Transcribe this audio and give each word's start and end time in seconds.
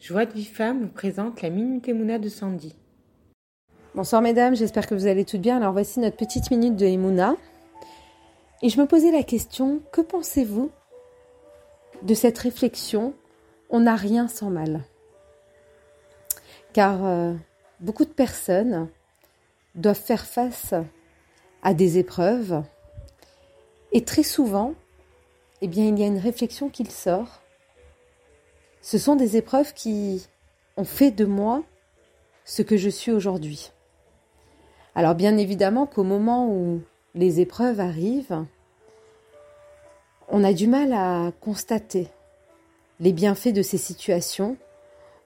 Joie 0.00 0.24
de 0.24 0.32
vie 0.32 0.46
femme 0.46 0.80
vous 0.80 0.88
présente 0.88 1.42
la 1.42 1.50
Minute 1.50 1.86
Emouna 1.86 2.18
de 2.18 2.30
Sandy. 2.30 2.74
Bonsoir 3.94 4.22
mesdames, 4.22 4.56
j'espère 4.56 4.86
que 4.86 4.94
vous 4.94 5.06
allez 5.06 5.26
toutes 5.26 5.42
bien. 5.42 5.58
Alors 5.58 5.74
voici 5.74 6.00
notre 6.00 6.16
petite 6.16 6.50
minute 6.50 6.74
de 6.74 6.86
Emouna. 6.86 7.36
Et 8.62 8.70
je 8.70 8.80
me 8.80 8.86
posais 8.86 9.12
la 9.12 9.22
question, 9.22 9.82
que 9.92 10.00
pensez-vous 10.00 10.70
de 12.00 12.14
cette 12.14 12.38
réflexion 12.38 13.12
On 13.68 13.80
n'a 13.80 13.94
rien 13.94 14.26
sans 14.26 14.48
mal? 14.48 14.84
Car 16.72 17.04
euh, 17.04 17.34
beaucoup 17.80 18.06
de 18.06 18.10
personnes 18.10 18.88
doivent 19.74 20.00
faire 20.00 20.24
face 20.24 20.72
à 21.62 21.74
des 21.74 21.98
épreuves 21.98 22.62
et 23.92 24.02
très 24.02 24.22
souvent, 24.22 24.72
eh 25.60 25.68
bien, 25.68 25.84
il 25.88 25.98
y 25.98 26.04
a 26.04 26.06
une 26.06 26.16
réflexion 26.16 26.70
qui 26.70 26.86
sort 26.86 27.42
ce 28.82 28.98
sont 28.98 29.16
des 29.16 29.36
épreuves 29.36 29.72
qui 29.74 30.26
ont 30.76 30.84
fait 30.84 31.10
de 31.10 31.24
moi 31.24 31.62
ce 32.44 32.62
que 32.62 32.76
je 32.76 32.88
suis 32.88 33.12
aujourd'hui. 33.12 33.70
Alors 34.94 35.14
bien 35.14 35.36
évidemment 35.36 35.86
qu'au 35.86 36.02
moment 36.02 36.48
où 36.48 36.80
les 37.14 37.40
épreuves 37.40 37.80
arrivent, 37.80 38.44
on 40.28 40.44
a 40.44 40.52
du 40.52 40.66
mal 40.66 40.92
à 40.92 41.32
constater 41.40 42.08
les 43.00 43.12
bienfaits 43.12 43.52
de 43.52 43.62
ces 43.62 43.78
situations 43.78 44.56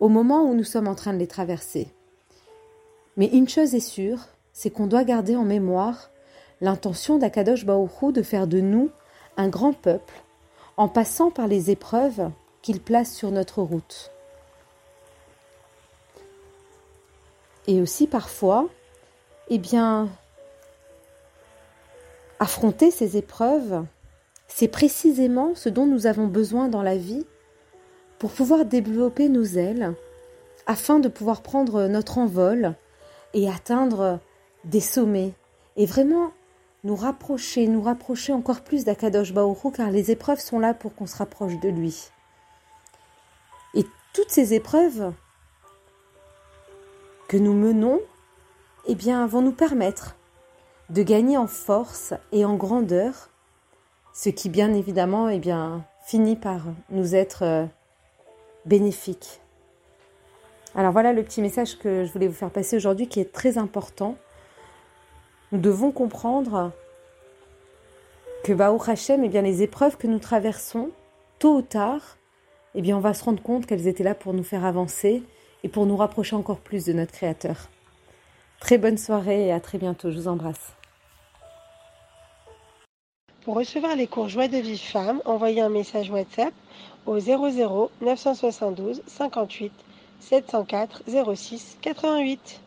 au 0.00 0.08
moment 0.08 0.42
où 0.42 0.54
nous 0.54 0.64
sommes 0.64 0.88
en 0.88 0.94
train 0.94 1.12
de 1.12 1.18
les 1.18 1.26
traverser. 1.26 1.88
Mais 3.16 3.26
une 3.26 3.48
chose 3.48 3.74
est 3.74 3.80
sûre, 3.80 4.28
c'est 4.52 4.70
qu'on 4.70 4.86
doit 4.86 5.04
garder 5.04 5.36
en 5.36 5.44
mémoire 5.44 6.10
l'intention 6.60 7.18
d'Akadosh 7.18 7.64
Baoru 7.64 8.12
de 8.12 8.22
faire 8.22 8.46
de 8.46 8.60
nous 8.60 8.90
un 9.36 9.48
grand 9.48 9.72
peuple 9.72 10.14
en 10.76 10.88
passant 10.88 11.30
par 11.30 11.46
les 11.46 11.70
épreuves 11.70 12.30
qu'il 12.62 12.80
place 12.80 13.12
sur 13.12 13.30
notre 13.30 13.60
route. 13.60 14.10
Et 17.66 17.80
aussi 17.80 18.06
parfois, 18.06 18.68
eh 19.48 19.58
bien, 19.58 20.08
affronter 22.40 22.90
ces 22.90 23.16
épreuves, 23.16 23.84
c'est 24.48 24.68
précisément 24.68 25.54
ce 25.54 25.68
dont 25.68 25.86
nous 25.86 26.06
avons 26.06 26.26
besoin 26.26 26.68
dans 26.68 26.82
la 26.82 26.96
vie 26.96 27.26
pour 28.18 28.30
pouvoir 28.30 28.64
développer 28.64 29.28
nos 29.28 29.44
ailes, 29.44 29.94
afin 30.66 31.00
de 31.00 31.08
pouvoir 31.08 31.42
prendre 31.42 31.86
notre 31.88 32.18
envol 32.18 32.74
et 33.34 33.48
atteindre 33.48 34.20
des 34.64 34.80
sommets, 34.80 35.32
et 35.76 35.86
vraiment 35.86 36.30
nous 36.84 36.96
rapprocher, 36.96 37.66
nous 37.66 37.82
rapprocher 37.82 38.32
encore 38.32 38.62
plus 38.62 38.84
d'Akadosh 38.84 39.32
Baoru, 39.32 39.72
car 39.72 39.90
les 39.90 40.10
épreuves 40.10 40.40
sont 40.40 40.58
là 40.58 40.74
pour 40.74 40.94
qu'on 40.94 41.06
se 41.06 41.16
rapproche 41.16 41.58
de 41.60 41.68
lui. 41.68 42.10
Toutes 44.12 44.30
ces 44.30 44.52
épreuves 44.52 45.12
que 47.28 47.38
nous 47.38 47.54
menons, 47.54 47.98
eh 48.86 48.94
bien, 48.94 49.26
vont 49.26 49.40
nous 49.40 49.52
permettre 49.52 50.16
de 50.90 51.02
gagner 51.02 51.38
en 51.38 51.46
force 51.46 52.12
et 52.30 52.44
en 52.44 52.56
grandeur, 52.56 53.30
ce 54.12 54.28
qui, 54.28 54.50
bien 54.50 54.74
évidemment, 54.74 55.30
eh 55.30 55.38
bien, 55.38 55.86
finit 56.04 56.36
par 56.36 56.60
nous 56.90 57.14
être 57.14 57.42
euh, 57.42 57.64
bénéfique. 58.66 59.40
Alors 60.74 60.92
voilà 60.92 61.14
le 61.14 61.22
petit 61.22 61.40
message 61.40 61.78
que 61.78 62.04
je 62.04 62.12
voulais 62.12 62.28
vous 62.28 62.34
faire 62.34 62.50
passer 62.50 62.76
aujourd'hui 62.76 63.08
qui 63.08 63.18
est 63.18 63.32
très 63.32 63.56
important. 63.56 64.16
Nous 65.52 65.58
devons 65.58 65.90
comprendre 65.90 66.70
que 68.44 68.52
Baou 68.52 68.78
Hashem, 68.86 69.24
eh 69.24 69.28
bien, 69.30 69.40
les 69.40 69.62
épreuves 69.62 69.96
que 69.96 70.06
nous 70.06 70.18
traversons, 70.18 70.90
tôt 71.38 71.56
ou 71.56 71.62
tard, 71.62 72.18
eh 72.74 72.82
bien 72.82 72.96
on 72.96 73.00
va 73.00 73.14
se 73.14 73.24
rendre 73.24 73.42
compte 73.42 73.66
qu'elles 73.66 73.86
étaient 73.86 74.04
là 74.04 74.14
pour 74.14 74.32
nous 74.32 74.44
faire 74.44 74.64
avancer 74.64 75.22
et 75.62 75.68
pour 75.68 75.86
nous 75.86 75.96
rapprocher 75.96 76.36
encore 76.36 76.60
plus 76.60 76.84
de 76.84 76.92
notre 76.92 77.12
Créateur. 77.12 77.68
Très 78.60 78.78
bonne 78.78 78.98
soirée 78.98 79.46
et 79.46 79.52
à 79.52 79.60
très 79.60 79.78
bientôt. 79.78 80.10
Je 80.10 80.18
vous 80.18 80.28
embrasse. 80.28 80.74
Pour 83.44 83.56
recevoir 83.56 83.96
les 83.96 84.06
cours 84.06 84.28
Joie 84.28 84.46
de 84.46 84.58
vie 84.58 84.78
femme, 84.78 85.20
envoyez 85.24 85.60
un 85.60 85.68
message 85.68 86.10
WhatsApp 86.10 86.54
au 87.06 87.18
00 87.18 87.90
972 88.00 89.02
58 89.06 89.72
704 90.20 91.02
06 91.34 91.78
88. 91.82 92.62